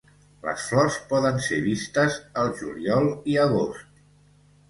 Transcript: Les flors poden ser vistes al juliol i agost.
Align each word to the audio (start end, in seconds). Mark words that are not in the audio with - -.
Les 0.45 0.61
flors 0.69 0.95
poden 1.09 1.35
ser 1.47 1.59
vistes 1.65 2.17
al 2.43 2.49
juliol 2.61 3.13
i 3.35 3.39
agost. 3.43 4.03